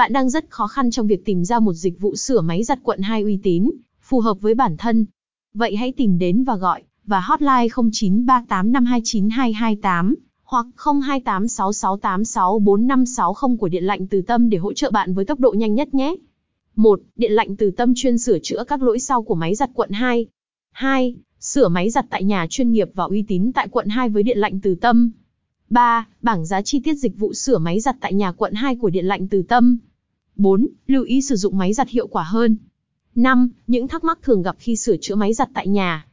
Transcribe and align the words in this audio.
Bạn 0.00 0.12
đang 0.12 0.30
rất 0.30 0.50
khó 0.50 0.66
khăn 0.66 0.90
trong 0.90 1.06
việc 1.06 1.24
tìm 1.24 1.44
ra 1.44 1.58
một 1.58 1.72
dịch 1.72 2.00
vụ 2.00 2.16
sửa 2.16 2.40
máy 2.40 2.64
giặt 2.64 2.78
quận 2.82 3.00
2 3.00 3.22
uy 3.22 3.38
tín, 3.42 3.70
phù 4.02 4.20
hợp 4.20 4.40
với 4.40 4.54
bản 4.54 4.76
thân. 4.76 5.06
Vậy 5.54 5.76
hãy 5.76 5.92
tìm 5.92 6.18
đến 6.18 6.44
và 6.44 6.56
gọi 6.56 6.82
và 7.06 7.20
hotline 7.20 7.66
0938529228 7.66 10.14
hoặc 10.42 10.66
0286686456 10.76 13.56
của 13.56 13.68
Điện 13.68 13.84
lạnh 13.84 14.06
Từ 14.06 14.22
Tâm 14.22 14.50
để 14.50 14.58
hỗ 14.58 14.72
trợ 14.72 14.90
bạn 14.90 15.14
với 15.14 15.24
tốc 15.24 15.40
độ 15.40 15.54
nhanh 15.58 15.74
nhất 15.74 15.94
nhé. 15.94 16.14
1. 16.76 17.00
Điện 17.16 17.32
lạnh 17.32 17.56
Từ 17.56 17.70
Tâm 17.70 17.92
chuyên 17.96 18.18
sửa 18.18 18.38
chữa 18.42 18.64
các 18.64 18.82
lỗi 18.82 18.98
sau 18.98 19.22
của 19.22 19.34
máy 19.34 19.54
giặt 19.54 19.70
quận 19.74 19.90
2. 19.90 20.26
2. 20.72 21.14
Sửa 21.40 21.68
máy 21.68 21.90
giặt 21.90 22.06
tại 22.10 22.24
nhà 22.24 22.46
chuyên 22.50 22.72
nghiệp 22.72 22.88
và 22.94 23.04
uy 23.04 23.24
tín 23.28 23.52
tại 23.52 23.68
quận 23.68 23.88
2 23.88 24.08
với 24.08 24.22
Điện 24.22 24.38
lạnh 24.38 24.60
Từ 24.60 24.74
Tâm. 24.74 25.10
3. 25.70 26.06
Bảng 26.22 26.46
giá 26.46 26.62
chi 26.62 26.80
tiết 26.84 26.94
dịch 26.94 27.18
vụ 27.18 27.34
sửa 27.34 27.58
máy 27.58 27.80
giặt 27.80 27.96
tại 28.00 28.14
nhà 28.14 28.32
quận 28.32 28.54
2 28.54 28.76
của 28.76 28.90
Điện 28.90 29.06
lạnh 29.06 29.28
Từ 29.28 29.42
Tâm. 29.42 29.78
4. 30.40 30.66
Lưu 30.86 31.04
ý 31.04 31.22
sử 31.22 31.36
dụng 31.36 31.58
máy 31.58 31.72
giặt 31.72 31.88
hiệu 31.88 32.06
quả 32.06 32.22
hơn. 32.22 32.56
5. 33.14 33.50
Những 33.66 33.88
thắc 33.88 34.04
mắc 34.04 34.18
thường 34.22 34.42
gặp 34.42 34.56
khi 34.58 34.76
sửa 34.76 34.96
chữa 34.96 35.14
máy 35.14 35.34
giặt 35.34 35.48
tại 35.54 35.68
nhà. 35.68 36.06